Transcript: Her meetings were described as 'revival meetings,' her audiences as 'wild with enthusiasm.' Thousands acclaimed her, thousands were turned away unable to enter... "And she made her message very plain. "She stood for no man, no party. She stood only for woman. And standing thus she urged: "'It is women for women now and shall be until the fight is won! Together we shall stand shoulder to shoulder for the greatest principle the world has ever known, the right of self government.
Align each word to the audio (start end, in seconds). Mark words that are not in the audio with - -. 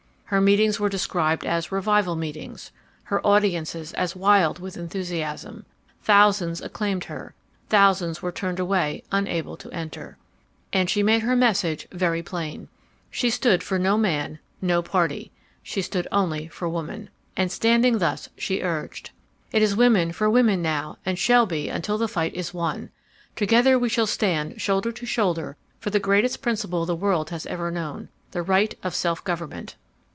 Her 0.31 0.39
meetings 0.39 0.79
were 0.79 0.87
described 0.87 1.43
as 1.45 1.73
'revival 1.73 2.15
meetings,' 2.15 2.71
her 3.03 3.19
audiences 3.27 3.91
as 3.95 4.15
'wild 4.15 4.59
with 4.59 4.77
enthusiasm.' 4.77 5.65
Thousands 6.03 6.61
acclaimed 6.61 7.03
her, 7.03 7.33
thousands 7.67 8.21
were 8.21 8.31
turned 8.31 8.57
away 8.57 9.03
unable 9.11 9.57
to 9.57 9.69
enter... 9.71 10.15
"And 10.71 10.89
she 10.89 11.03
made 11.03 11.23
her 11.23 11.35
message 11.35 11.85
very 11.91 12.23
plain. 12.23 12.69
"She 13.09 13.29
stood 13.29 13.61
for 13.61 13.77
no 13.77 13.97
man, 13.97 14.39
no 14.61 14.81
party. 14.81 15.31
She 15.63 15.81
stood 15.81 16.07
only 16.13 16.47
for 16.47 16.69
woman. 16.69 17.09
And 17.35 17.51
standing 17.51 17.97
thus 17.97 18.29
she 18.37 18.61
urged: 18.61 19.09
"'It 19.51 19.61
is 19.61 19.75
women 19.75 20.13
for 20.13 20.29
women 20.29 20.61
now 20.61 20.97
and 21.05 21.19
shall 21.19 21.45
be 21.45 21.67
until 21.67 21.97
the 21.97 22.07
fight 22.07 22.33
is 22.33 22.53
won! 22.53 22.89
Together 23.35 23.77
we 23.77 23.89
shall 23.89 24.07
stand 24.07 24.61
shoulder 24.61 24.93
to 24.93 25.05
shoulder 25.05 25.57
for 25.81 25.89
the 25.89 25.99
greatest 25.99 26.41
principle 26.41 26.85
the 26.85 26.95
world 26.95 27.31
has 27.31 27.45
ever 27.47 27.69
known, 27.69 28.07
the 28.31 28.41
right 28.41 28.73
of 28.81 28.95
self 28.95 29.21
government. 29.25 29.75